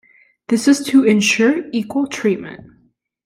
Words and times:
This 0.47 0.67
is 0.67 0.81
to 0.87 1.03
ensure 1.03 1.69
equal 1.71 2.07
treatment. 2.07 2.61